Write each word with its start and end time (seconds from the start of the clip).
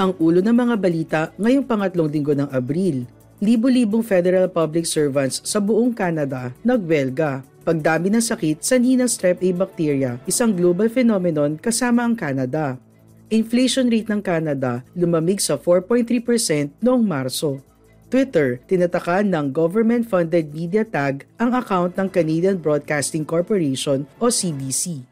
Ang 0.00 0.16
ulo 0.16 0.40
ng 0.40 0.56
mga 0.56 0.74
balita 0.80 1.20
ngayong 1.36 1.68
pangatlong 1.68 2.08
linggo 2.08 2.32
ng 2.32 2.48
Abril. 2.48 3.04
Libo-libong 3.44 4.00
federal 4.00 4.48
public 4.48 4.88
servants 4.88 5.44
sa 5.44 5.60
buong 5.60 5.92
Canada 5.92 6.56
nagwelga. 6.64 7.44
Pagdami 7.60 8.08
ng 8.08 8.24
sakit 8.24 8.64
sa 8.64 8.80
ng 8.80 9.04
strep 9.04 9.44
A 9.44 9.52
bacteria, 9.52 10.16
isang 10.24 10.56
global 10.56 10.88
phenomenon 10.88 11.60
kasama 11.60 12.08
ang 12.08 12.16
Canada. 12.16 12.80
Inflation 13.28 13.92
rate 13.92 14.08
ng 14.08 14.24
Canada 14.24 14.80
lumamig 14.96 15.44
sa 15.44 15.60
4.3% 15.60 16.80
noong 16.80 17.04
Marso. 17.04 17.60
Twitter, 18.08 18.58
tinatakan 18.66 19.28
ng 19.28 19.52
government-funded 19.52 20.50
media 20.50 20.82
tag 20.82 21.28
ang 21.36 21.52
account 21.52 21.94
ng 21.94 22.08
Canadian 22.08 22.56
Broadcasting 22.56 23.22
Corporation 23.22 24.08
o 24.18 24.32
CBC. 24.32 25.09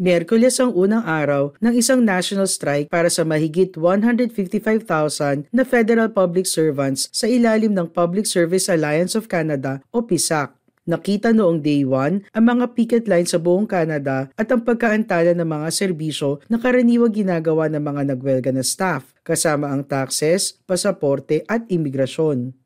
Merkules 0.00 0.56
ang 0.56 0.72
unang 0.72 1.04
araw 1.04 1.52
ng 1.60 1.76
isang 1.76 2.00
national 2.00 2.48
strike 2.48 2.88
para 2.88 3.12
sa 3.12 3.20
mahigit 3.20 3.76
155,000 3.76 5.52
na 5.52 5.60
federal 5.60 6.08
public 6.08 6.48
servants 6.48 7.12
sa 7.12 7.28
ilalim 7.28 7.76
ng 7.76 7.84
Public 7.84 8.24
Service 8.24 8.72
Alliance 8.72 9.12
of 9.12 9.28
Canada 9.28 9.84
o 9.92 10.00
PISAC. 10.00 10.56
Nakita 10.88 11.36
noong 11.36 11.60
day 11.60 11.84
1 11.84 12.32
ang 12.32 12.44
mga 12.48 12.72
picket 12.72 13.04
line 13.12 13.28
sa 13.28 13.36
buong 13.36 13.68
Canada 13.68 14.32
at 14.40 14.48
ang 14.48 14.64
pagkaantala 14.64 15.36
ng 15.36 15.44
mga 15.44 15.68
serbisyo 15.68 16.40
na 16.48 16.56
karaniwang 16.56 17.12
ginagawa 17.12 17.68
ng 17.68 17.84
mga 17.84 18.02
nagwelga 18.16 18.56
na 18.56 18.64
staff, 18.64 19.12
kasama 19.20 19.68
ang 19.68 19.84
taxes, 19.84 20.56
pasaporte 20.64 21.44
at 21.44 21.68
imigrasyon. 21.68 22.56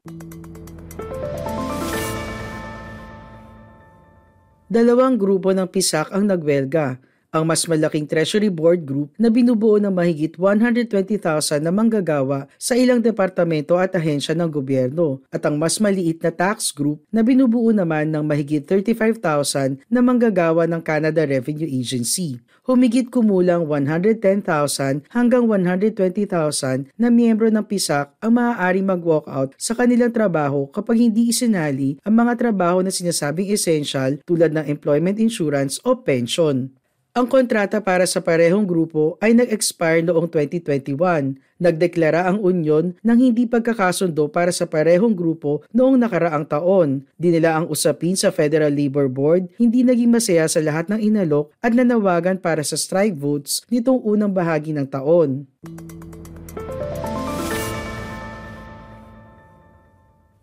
Dalawang 4.70 5.18
grupo 5.18 5.50
ng 5.50 5.66
PISAC 5.66 6.14
ang 6.14 6.30
nagwelga 6.30 7.02
ang 7.34 7.42
mas 7.42 7.66
malaking 7.66 8.06
Treasury 8.06 8.46
Board 8.46 8.86
Group 8.86 9.10
na 9.18 9.26
binubuo 9.26 9.82
ng 9.82 9.90
mahigit 9.90 10.38
120,000 10.38 11.58
na 11.58 11.74
manggagawa 11.74 12.46
sa 12.54 12.78
ilang 12.78 13.02
departamento 13.02 13.74
at 13.74 13.90
ahensya 13.98 14.38
ng 14.38 14.46
gobyerno 14.46 15.18
at 15.34 15.42
ang 15.42 15.58
mas 15.58 15.82
maliit 15.82 16.22
na 16.22 16.30
tax 16.30 16.70
group 16.70 17.02
na 17.10 17.26
binubuo 17.26 17.74
naman 17.74 18.14
ng 18.14 18.22
mahigit 18.22 18.62
35,000 18.62 19.82
na 19.90 19.98
manggagawa 19.98 20.70
ng 20.70 20.78
Canada 20.78 21.26
Revenue 21.26 21.66
Agency. 21.66 22.38
Humigit 22.70 23.10
kumulang 23.10 23.66
110,000 23.66 25.10
hanggang 25.10 25.44
120,000 25.50 26.94
na 26.94 27.08
miyembro 27.10 27.50
ng 27.50 27.66
PISAC 27.66 28.14
ang 28.22 28.32
maaaring 28.38 28.86
mag-walkout 28.86 29.58
sa 29.58 29.74
kanilang 29.74 30.14
trabaho 30.14 30.70
kapag 30.70 31.02
hindi 31.02 31.34
isinali 31.34 31.98
ang 32.06 32.14
mga 32.14 32.38
trabaho 32.38 32.78
na 32.78 32.94
sinasabing 32.94 33.50
essential 33.50 34.22
tulad 34.22 34.54
ng 34.54 34.70
employment 34.70 35.18
insurance 35.18 35.82
o 35.82 35.98
pension. 35.98 36.70
Ang 37.14 37.30
kontrata 37.30 37.78
para 37.78 38.10
sa 38.10 38.18
parehong 38.18 38.66
grupo 38.66 39.14
ay 39.22 39.38
nag-expire 39.38 40.02
noong 40.02 40.26
2021. 40.26 41.38
Nagdeklara 41.62 42.26
ang 42.26 42.42
unyon 42.42 42.98
ng 42.98 43.18
hindi 43.22 43.46
pagkakasundo 43.46 44.26
para 44.26 44.50
sa 44.50 44.66
parehong 44.66 45.14
grupo 45.14 45.62
noong 45.70 45.94
nakaraang 45.94 46.42
taon. 46.42 47.06
Dinila 47.14 47.62
ang 47.62 47.70
usapin 47.70 48.18
sa 48.18 48.34
Federal 48.34 48.74
Labor 48.74 49.06
Board, 49.06 49.46
hindi 49.62 49.86
naging 49.86 50.10
masaya 50.10 50.50
sa 50.50 50.58
lahat 50.58 50.90
ng 50.90 50.98
inalok 50.98 51.54
at 51.62 51.70
nanawagan 51.70 52.34
para 52.34 52.66
sa 52.66 52.74
strike 52.74 53.14
votes 53.14 53.62
nitong 53.70 54.02
unang 54.02 54.34
bahagi 54.34 54.74
ng 54.74 54.90
taon. 54.90 55.46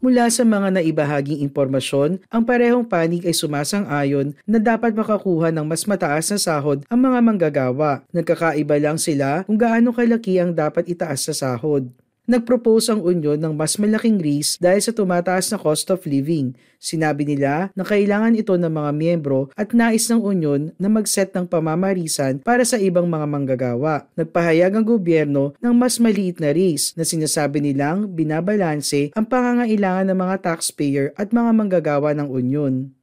Mula 0.02 0.34
sa 0.34 0.42
mga 0.42 0.82
naibahaging 0.82 1.46
impormasyon, 1.46 2.26
ang 2.34 2.42
parehong 2.42 2.90
panig 2.90 3.22
ay 3.22 3.38
sumasang-ayon 3.38 4.34
na 4.50 4.58
dapat 4.58 4.98
makakuha 4.98 5.54
ng 5.54 5.62
mas 5.62 5.86
mataas 5.86 6.34
na 6.34 6.42
sahod 6.42 6.82
ang 6.90 7.06
mga 7.06 7.22
manggagawa. 7.22 8.02
Nagkakaiba 8.10 8.82
lang 8.82 8.98
sila 8.98 9.46
kung 9.46 9.62
gaano 9.62 9.94
kalaki 9.94 10.42
ang 10.42 10.58
dapat 10.58 10.90
itaas 10.90 11.30
sa 11.30 11.38
sahod. 11.38 11.86
Nagpropose 12.30 12.94
ang 12.94 13.02
Union 13.02 13.34
ng 13.34 13.58
mas 13.58 13.82
malaking 13.82 14.22
raise 14.22 14.54
dahil 14.62 14.78
sa 14.78 14.94
tumataas 14.94 15.50
na 15.50 15.58
cost 15.58 15.90
of 15.90 16.06
living. 16.06 16.54
Sinabi 16.78 17.26
nila 17.26 17.74
na 17.74 17.82
kailangan 17.82 18.38
ito 18.38 18.54
ng 18.54 18.70
mga 18.70 18.92
miyembro 18.94 19.50
at 19.58 19.74
nais 19.74 20.06
ng 20.06 20.22
Union 20.22 20.70
na 20.78 20.86
mag-set 20.86 21.34
ng 21.34 21.50
pamamarisan 21.50 22.46
para 22.46 22.62
sa 22.62 22.78
ibang 22.78 23.10
mga 23.10 23.26
manggagawa. 23.26 24.06
Nagpahayag 24.14 24.70
ang 24.70 24.86
gobyerno 24.86 25.58
ng 25.58 25.74
mas 25.74 25.98
maliit 25.98 26.38
na 26.38 26.54
raise 26.54 26.94
na 26.94 27.02
sinasabi 27.02 27.58
nilang 27.58 28.06
binabalanse 28.14 29.10
ang 29.18 29.26
pangangailangan 29.26 30.14
ng 30.14 30.18
mga 30.22 30.36
taxpayer 30.46 31.18
at 31.18 31.34
mga 31.34 31.52
manggagawa 31.58 32.14
ng 32.14 32.30
Union. 32.30 32.94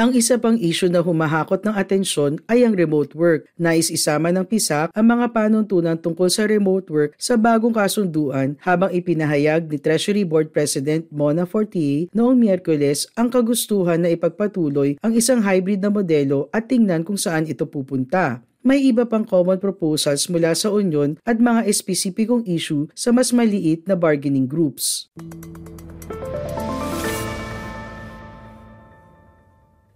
Ang 0.00 0.16
isa 0.16 0.40
pang 0.40 0.56
issue 0.56 0.88
na 0.88 1.04
humahakot 1.04 1.60
ng 1.60 1.76
atensyon 1.76 2.40
ay 2.48 2.64
ang 2.64 2.72
remote 2.72 3.12
work. 3.12 3.52
Nais 3.60 3.92
isama 3.92 4.32
ng 4.32 4.48
PISAC 4.48 4.96
ang 4.96 5.06
mga 5.12 5.28
panuntunan 5.28 6.00
tungkol 6.00 6.32
sa 6.32 6.48
remote 6.48 6.88
work 6.88 7.12
sa 7.20 7.36
bagong 7.36 7.76
kasunduan 7.76 8.56
habang 8.64 8.88
ipinahayag 8.96 9.68
ni 9.68 9.76
Treasury 9.76 10.24
Board 10.24 10.56
President 10.56 11.04
Mona 11.12 11.44
Fortier 11.44 12.08
noong 12.16 12.32
Miyerkules 12.32 13.12
ang 13.12 13.28
kagustuhan 13.28 14.00
na 14.00 14.08
ipagpatuloy 14.08 14.96
ang 15.04 15.12
isang 15.12 15.44
hybrid 15.44 15.84
na 15.84 15.92
modelo 15.92 16.48
at 16.48 16.72
tingnan 16.72 17.04
kung 17.04 17.20
saan 17.20 17.44
ito 17.44 17.68
pupunta. 17.68 18.40
May 18.64 18.80
iba 18.80 19.04
pang 19.04 19.28
common 19.28 19.60
proposals 19.60 20.32
mula 20.32 20.56
sa 20.56 20.72
Union 20.72 21.20
at 21.28 21.36
mga 21.36 21.68
espesipikong 21.68 22.48
issue 22.48 22.88
sa 22.96 23.12
mas 23.12 23.36
maliit 23.36 23.84
na 23.84 24.00
bargaining 24.00 24.48
groups. 24.48 25.12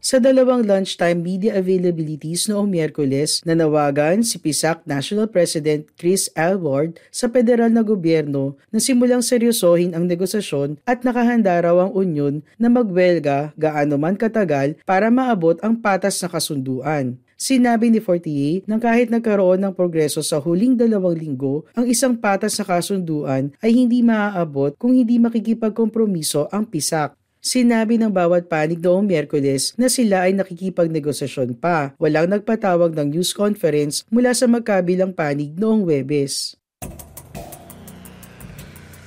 Sa 0.05 0.21
dalawang 0.21 0.69
lunchtime 0.69 1.17
media 1.17 1.57
availabilities 1.57 2.45
noong 2.45 2.69
Miyerkules, 2.69 3.41
nanawagan 3.41 4.21
si 4.21 4.37
PISAC 4.37 4.85
National 4.85 5.33
President 5.33 5.89
Chris 5.97 6.29
Alward 6.37 7.01
sa 7.09 7.25
federal 7.33 7.73
na 7.73 7.81
gobyerno 7.81 8.53
na 8.69 8.85
simulang 8.85 9.25
seryosohin 9.25 9.97
ang 9.97 10.05
negosasyon 10.05 10.77
at 10.85 11.09
nakahanda 11.09 11.57
raw 11.57 11.89
ang 11.89 11.97
unyon 11.97 12.45
na 12.61 12.69
magwelga 12.69 13.57
gaano 13.57 13.97
man 13.97 14.21
katagal 14.21 14.77
para 14.85 15.09
maabot 15.09 15.57
ang 15.65 15.73
patas 15.81 16.21
na 16.21 16.29
kasunduan. 16.29 17.17
Sinabi 17.41 17.89
ni 17.89 17.97
Fortier 17.97 18.61
na 18.69 18.77
kahit 18.77 19.09
nagkaroon 19.09 19.65
ng 19.65 19.73
progreso 19.73 20.21
sa 20.21 20.37
huling 20.37 20.77
dalawang 20.77 21.17
linggo, 21.17 21.65
ang 21.73 21.89
isang 21.89 22.13
patas 22.13 22.61
na 22.61 22.69
kasunduan 22.69 23.57
ay 23.65 23.73
hindi 23.73 24.05
maaabot 24.05 24.77
kung 24.77 24.93
hindi 24.93 25.17
makikipagkompromiso 25.17 26.53
ang 26.53 26.69
PISAC. 26.69 27.24
Sinabi 27.45 28.01
ng 28.01 28.09
bawat 28.09 28.49
panig 28.49 28.81
noong 28.81 29.05
Miyerkules 29.05 29.77
na 29.77 29.93
sila 29.93 30.25
ay 30.25 30.33
nakikipagnegosasyon 30.33 31.61
pa. 31.61 31.93
Walang 32.01 32.33
nagpatawag 32.33 32.97
ng 32.97 33.13
news 33.13 33.37
conference 33.37 34.01
mula 34.09 34.33
sa 34.33 34.49
magkabilang 34.49 35.13
panig 35.13 35.53
noong 35.53 35.85
Webes. 35.85 36.57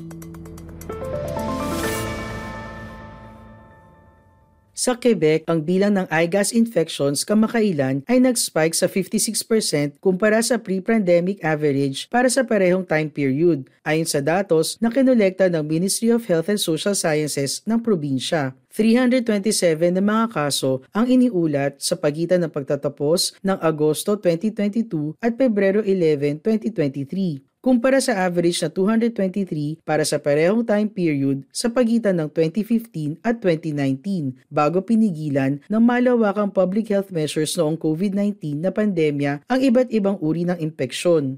Sa 4.81 4.97
Quebec, 4.97 5.45
ang 5.45 5.61
bilang 5.61 5.93
ng 5.93 6.09
eye 6.09 6.25
gas 6.25 6.57
infections 6.57 7.21
kamakailan 7.29 8.01
ay 8.09 8.17
nag-spike 8.17 8.73
sa 8.73 8.89
56% 8.89 10.01
kumpara 10.01 10.41
sa 10.41 10.57
pre-pandemic 10.57 11.37
average 11.45 12.09
para 12.09 12.33
sa 12.33 12.49
parehong 12.49 12.89
time 12.89 13.13
period, 13.13 13.69
ayon 13.85 14.09
sa 14.09 14.25
datos 14.25 14.81
na 14.81 14.89
kinolekta 14.89 15.53
ng 15.53 15.61
Ministry 15.69 16.09
of 16.09 16.25
Health 16.25 16.49
and 16.49 16.57
Social 16.57 16.97
Sciences 16.97 17.61
ng 17.69 17.77
probinsya. 17.85 18.57
327 18.73 19.93
na 19.93 20.01
mga 20.01 20.33
kaso 20.33 20.81
ang 20.97 21.05
iniulat 21.05 21.77
sa 21.77 22.01
pagitan 22.01 22.41
ng 22.41 22.49
pagtatapos 22.49 23.37
ng 23.45 23.61
Agosto 23.61 24.17
2022 24.17 25.21
at 25.21 25.37
Pebrero 25.37 25.85
11, 25.85 26.41
2023 26.41 27.50
kumpara 27.61 28.01
sa 28.01 28.25
average 28.25 28.65
na 28.65 28.73
223 28.73 29.85
para 29.85 30.01
sa 30.05 30.17
parehong 30.17 30.65
time 30.65 30.89
period 30.89 31.45
sa 31.53 31.69
pagitan 31.69 32.17
ng 32.17 32.29
2015 32.33 33.21
at 33.21 33.37
2019 33.45 34.49
bago 34.49 34.81
pinigilan 34.81 35.61
ng 35.69 35.83
malawakang 35.85 36.49
public 36.49 36.89
health 36.89 37.13
measures 37.13 37.53
noong 37.61 37.77
COVID-19 37.77 38.65
na 38.65 38.73
pandemya 38.73 39.45
ang 39.45 39.61
iba't 39.61 39.93
ibang 39.93 40.17
uri 40.25 40.49
ng 40.49 40.57
impeksyon. 40.57 41.37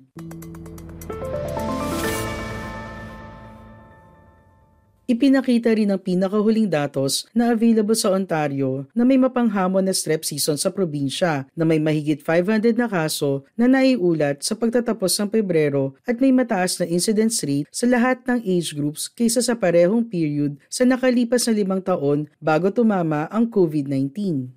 Ipinakita 5.02 5.74
rin 5.74 5.90
ang 5.90 5.98
pinakahuling 5.98 6.70
datos 6.70 7.26
na 7.34 7.50
available 7.50 7.98
sa 7.98 8.14
Ontario 8.14 8.86
na 8.94 9.02
may 9.02 9.18
mapanghamon 9.18 9.82
na 9.82 9.90
strep 9.90 10.22
season 10.22 10.54
sa 10.54 10.70
probinsya 10.70 11.50
na 11.58 11.66
may 11.66 11.82
mahigit 11.82 12.22
500 12.22 12.78
na 12.78 12.86
kaso 12.86 13.42
na 13.58 13.66
naiulat 13.66 14.46
sa 14.46 14.54
pagtatapos 14.54 15.18
ng 15.18 15.28
Pebrero 15.34 15.98
at 16.06 16.22
may 16.22 16.30
mataas 16.30 16.78
na 16.78 16.86
incidence 16.86 17.42
rate 17.42 17.66
sa 17.74 17.90
lahat 17.90 18.22
ng 18.30 18.46
age 18.46 18.78
groups 18.78 19.10
kaysa 19.10 19.42
sa 19.42 19.58
parehong 19.58 20.06
period 20.06 20.54
sa 20.70 20.86
nakalipas 20.86 21.50
na 21.50 21.52
limang 21.58 21.82
taon 21.82 22.30
bago 22.38 22.70
tumama 22.70 23.26
ang 23.34 23.50
COVID-19. 23.50 24.54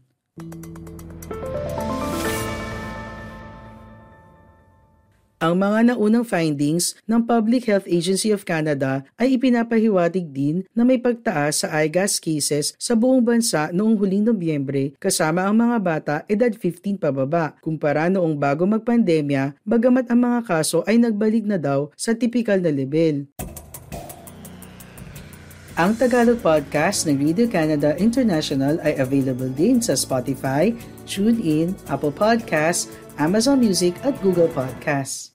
Ang 5.45 5.62
mga 5.62 5.94
naunang 5.94 6.25
findings 6.25 6.97
ng 7.06 7.21
Public 7.21 7.69
Health 7.69 7.86
Agency 7.86 8.33
of 8.33 8.50
Canada 8.50 9.06
ay 9.13 9.38
ipinapahiwatig 9.38 10.33
din 10.33 10.65
na 10.74 10.81
may 10.81 10.97
pagtaas 10.97 11.62
sa 11.62 11.69
eye 11.69 11.86
gas 11.86 12.18
cases 12.18 12.74
sa 12.81 12.97
buong 12.97 13.21
bansa 13.21 13.69
noong 13.69 13.94
huling 13.94 14.25
Nobyembre 14.25 14.97
kasama 14.97 15.45
ang 15.45 15.53
mga 15.53 15.77
bata 15.77 16.15
edad 16.25 16.50
15 16.50 16.97
pababa 16.97 17.53
kumpara 17.62 18.09
noong 18.09 18.33
bago 18.33 18.65
magpandemya 18.65 19.53
bagamat 19.62 20.09
ang 20.09 20.25
mga 20.25 20.50
kaso 20.50 20.81
ay 20.89 20.97
nagbalik 20.97 21.45
na 21.45 21.62
daw 21.62 21.94
sa 21.94 22.18
typical 22.18 22.57
na 22.57 22.74
level. 22.74 23.30
Ang 25.77 25.94
Tagalog 25.94 26.41
podcast 26.41 27.06
ng 27.06 27.21
Radio 27.21 27.45
Canada 27.45 27.94
International 28.01 28.81
ay 28.81 28.98
available 28.98 29.53
din 29.53 29.77
sa 29.77 29.94
Spotify, 29.94 30.74
TuneIn, 31.06 31.77
Apple 31.86 32.15
Podcasts, 32.18 32.89
Amazon 33.21 33.62
Music 33.62 33.94
at 34.01 34.18
Google 34.25 34.50
Podcasts. 34.50 35.35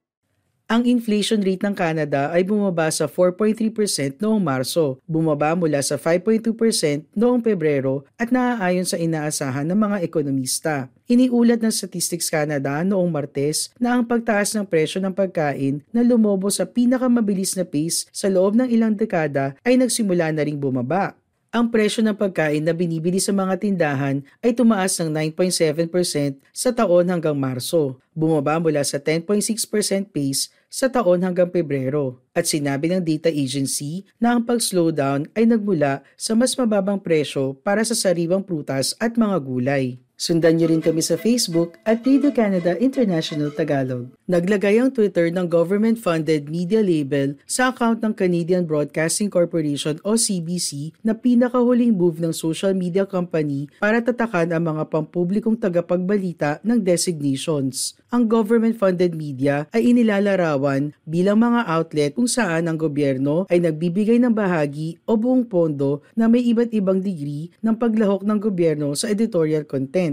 Ang 0.70 0.86
inflation 0.86 1.42
rate 1.42 1.66
ng 1.66 1.74
Canada 1.74 2.30
ay 2.30 2.46
bumaba 2.46 2.86
sa 2.94 3.10
4.3% 3.10 4.22
noong 4.22 4.38
Marso, 4.38 5.02
bumaba 5.02 5.58
mula 5.58 5.82
sa 5.82 5.98
5.2% 5.98 7.10
noong 7.10 7.42
Pebrero 7.42 8.06
at 8.14 8.30
naaayon 8.30 8.86
sa 8.86 8.94
inaasahan 8.94 9.66
ng 9.66 9.74
mga 9.74 9.98
ekonomista. 10.06 10.86
Iniulat 11.10 11.58
ng 11.58 11.74
Statistics 11.74 12.30
Canada 12.30 12.86
noong 12.86 13.10
Martes 13.10 13.74
na 13.82 13.98
ang 13.98 14.06
pagtaas 14.06 14.54
ng 14.54 14.62
presyo 14.62 15.02
ng 15.02 15.10
pagkain 15.10 15.82
na 15.90 16.06
lumobo 16.06 16.46
sa 16.54 16.62
pinakamabilis 16.62 17.58
na 17.58 17.66
pace 17.66 18.06
sa 18.14 18.30
loob 18.30 18.54
ng 18.54 18.70
ilang 18.70 18.94
dekada 18.94 19.58
ay 19.66 19.74
nagsimula 19.74 20.30
na 20.30 20.46
ring 20.46 20.62
bumaba. 20.62 21.18
Ang 21.50 21.66
presyo 21.66 22.06
ng 22.06 22.14
pagkain 22.14 22.62
na 22.62 22.70
binibili 22.70 23.18
sa 23.18 23.34
mga 23.34 23.58
tindahan 23.58 24.22
ay 24.38 24.54
tumaas 24.54 24.94
ng 25.02 25.10
9.7% 25.34 26.38
sa 26.54 26.70
taon 26.70 27.10
hanggang 27.10 27.34
Marso, 27.34 27.98
bumaba 28.14 28.62
mula 28.62 28.86
sa 28.86 29.02
10.6% 29.02 30.14
pace 30.14 30.54
sa 30.70 30.86
taon 30.86 31.26
hanggang 31.26 31.50
Pebrero. 31.50 32.22
At 32.30 32.46
sinabi 32.46 32.94
ng 32.94 33.02
data 33.02 33.26
agency 33.26 34.06
na 34.22 34.38
ang 34.38 34.46
pag-slowdown 34.46 35.26
ay 35.34 35.50
nagmula 35.50 36.06
sa 36.14 36.38
mas 36.38 36.54
mababang 36.54 37.02
presyo 37.02 37.58
para 37.66 37.82
sa 37.82 37.98
sariwang 37.98 38.46
prutas 38.46 38.94
at 39.02 39.18
mga 39.18 39.42
gulay. 39.42 39.98
Sundan 40.20 40.60
niyo 40.60 40.68
rin 40.68 40.84
kami 40.84 41.00
sa 41.00 41.16
Facebook 41.16 41.80
at 41.88 42.04
Radio 42.04 42.28
Canada 42.28 42.76
International 42.76 43.48
Tagalog. 43.56 44.12
Naglagay 44.28 44.76
ang 44.76 44.92
Twitter 44.92 45.32
ng 45.32 45.48
government-funded 45.48 46.44
media 46.44 46.84
label 46.84 47.40
sa 47.48 47.72
account 47.72 48.04
ng 48.04 48.12
Canadian 48.12 48.68
Broadcasting 48.68 49.32
Corporation 49.32 49.96
o 50.04 50.20
CBC 50.20 50.92
na 51.00 51.16
pinakahuling 51.16 51.96
move 51.96 52.20
ng 52.20 52.36
social 52.36 52.76
media 52.76 53.08
company 53.08 53.72
para 53.80 54.04
tatakan 54.04 54.52
ang 54.52 54.68
mga 54.68 54.92
pampublikong 54.92 55.56
tagapagbalita 55.56 56.60
ng 56.68 56.84
designations. 56.84 57.96
Ang 58.12 58.28
government-funded 58.28 59.16
media 59.16 59.70
ay 59.72 59.94
inilalarawan 59.94 60.92
bilang 61.08 61.40
mga 61.40 61.64
outlet 61.64 62.10
kung 62.12 62.26
saan 62.28 62.66
ang 62.66 62.76
gobyerno 62.76 63.48
ay 63.48 63.62
nagbibigay 63.62 64.20
ng 64.20 64.34
bahagi 64.36 64.98
o 65.08 65.16
buong 65.16 65.46
pondo 65.46 66.04
na 66.12 66.28
may 66.28 66.44
iba't 66.44 66.74
ibang 66.76 67.00
degree 67.00 67.48
ng 67.64 67.78
paglahok 67.78 68.26
ng 68.26 68.36
gobyerno 68.42 68.92
sa 68.92 69.08
editorial 69.08 69.62
content. 69.62 70.09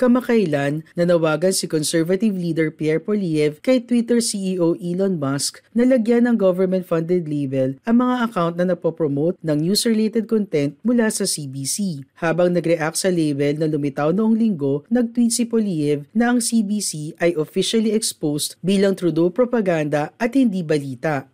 Kamakailan, 0.00 0.80
nanawagan 0.96 1.52
si 1.52 1.68
conservative 1.68 2.32
leader 2.32 2.72
Pierre 2.72 3.04
Poliev 3.04 3.60
kay 3.60 3.84
Twitter 3.84 4.24
CEO 4.24 4.72
Elon 4.80 5.20
Musk 5.20 5.60
na 5.76 5.84
lagyan 5.84 6.24
ng 6.24 6.40
government-funded 6.40 7.28
label 7.28 7.76
ang 7.84 8.00
mga 8.00 8.24
account 8.24 8.56
na 8.56 8.72
napopromote 8.72 9.36
ng 9.44 9.60
news-related 9.60 10.24
content 10.24 10.72
mula 10.80 11.12
sa 11.12 11.28
CBC. 11.28 12.00
Habang 12.16 12.56
nag-react 12.56 12.96
sa 12.96 13.12
label 13.12 13.60
na 13.60 13.68
lumitaw 13.68 14.08
noong 14.16 14.40
linggo, 14.40 14.88
nag-tweet 14.88 15.36
si 15.36 15.44
Poliev 15.44 16.08
na 16.16 16.32
ang 16.32 16.40
CBC 16.40 17.20
ay 17.20 17.36
officially 17.36 17.92
exposed 17.92 18.56
bilang 18.64 18.96
Trudeau 18.96 19.28
propaganda 19.28 20.16
at 20.16 20.32
hindi 20.32 20.64
balita. 20.64 21.28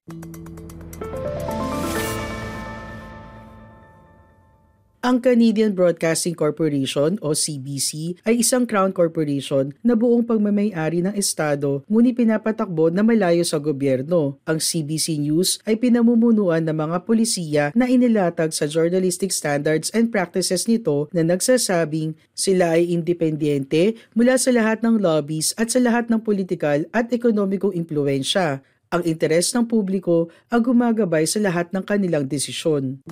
Ang 5.07 5.23
Canadian 5.23 5.71
Broadcasting 5.71 6.35
Corporation 6.35 7.15
o 7.23 7.31
CBC 7.31 8.19
ay 8.27 8.43
isang 8.43 8.67
crown 8.67 8.91
corporation 8.91 9.71
na 9.79 9.95
buong 9.95 10.27
pagmamayari 10.27 10.99
ng 10.99 11.15
estado 11.15 11.87
ngunit 11.87 12.19
pinapatakbo 12.19 12.91
na 12.91 13.07
malayo 13.07 13.47
sa 13.47 13.63
gobyerno. 13.63 14.43
Ang 14.43 14.59
CBC 14.59 15.23
News 15.23 15.63
ay 15.63 15.79
pinamumunuan 15.79 16.67
ng 16.67 16.75
mga 16.75 16.99
polisiya 17.07 17.65
na 17.79 17.87
inilatag 17.87 18.51
sa 18.51 18.67
journalistic 18.67 19.31
standards 19.31 19.95
and 19.95 20.11
practices 20.11 20.67
nito 20.67 21.07
na 21.15 21.23
nagsasabing 21.23 22.19
sila 22.35 22.75
ay 22.75 22.91
independyente 22.91 23.95
mula 24.11 24.35
sa 24.35 24.51
lahat 24.51 24.83
ng 24.83 24.99
lobbies 24.99 25.55
at 25.55 25.71
sa 25.71 25.79
lahat 25.79 26.11
ng 26.11 26.19
politikal 26.19 26.83
at 26.91 27.15
ekonomikong 27.15 27.79
impluensya. 27.79 28.59
Ang 28.91 29.07
interes 29.07 29.55
ng 29.55 29.71
publiko 29.71 30.35
ang 30.51 30.67
gumagabay 30.67 31.31
sa 31.31 31.39
lahat 31.39 31.71
ng 31.71 31.87
kanilang 31.87 32.27
desisyon. 32.27 33.07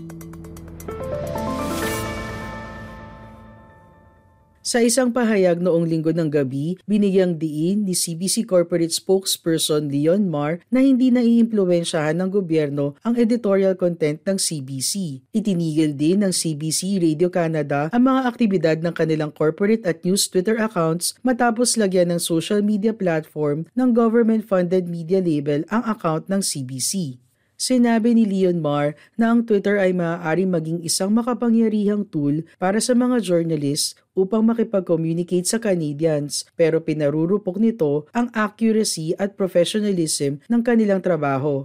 Sa 4.65 4.81
isang 4.81 5.13
pahayag 5.13 5.61
noong 5.61 5.85
linggo 5.85 6.09
ng 6.09 6.33
gabi, 6.33 6.81
binigyang 6.89 7.37
diin 7.37 7.85
ni 7.85 7.93
CBC 7.93 8.49
Corporate 8.49 8.97
Spokesperson 8.97 9.93
Leon 9.93 10.25
Mar 10.25 10.65
na 10.73 10.81
hindi 10.81 11.13
naiimpluwensyahan 11.13 12.17
ng 12.17 12.33
gobyerno 12.33 12.97
ang 13.05 13.13
editorial 13.21 13.77
content 13.77 14.25
ng 14.25 14.41
CBC. 14.41 15.21
Itinigil 15.37 15.93
din 16.01 16.25
ng 16.25 16.33
CBC 16.33 16.97
Radio 16.97 17.29
Canada 17.29 17.93
ang 17.93 18.09
mga 18.09 18.21
aktibidad 18.25 18.77
ng 18.81 18.97
kanilang 18.97 19.37
corporate 19.37 19.85
at 19.85 20.01
news 20.01 20.33
Twitter 20.33 20.57
accounts 20.57 21.13
matapos 21.21 21.77
lagyan 21.77 22.17
ng 22.17 22.21
social 22.25 22.65
media 22.65 22.97
platform 22.97 23.69
ng 23.77 23.93
government-funded 23.93 24.89
media 24.89 25.21
label 25.21 25.69
ang 25.69 25.85
account 25.85 26.25
ng 26.33 26.41
CBC. 26.41 27.21
Sinabi 27.65 28.13
ni 28.13 28.29
Leon 28.29 28.61
Mar 28.61 28.93
na 29.17 29.33
ang 29.33 29.41
Twitter 29.41 29.81
ay 29.81 29.97
maaaring 29.97 30.53
maging 30.53 30.85
isang 30.85 31.09
makapangyarihang 31.17 32.05
tool 32.13 32.45
para 32.61 32.77
sa 32.77 32.93
mga 32.93 33.25
journalists 33.25 33.97
upang 34.13 34.45
makipag-communicate 34.45 35.49
sa 35.49 35.57
Canadians 35.57 36.45
pero 36.61 36.85
pinarurupok 36.85 37.57
nito 37.57 38.05
ang 38.13 38.29
accuracy 38.37 39.17
at 39.17 39.41
professionalism 39.41 40.45
ng 40.45 40.61
kanilang 40.61 41.01
trabaho. 41.01 41.65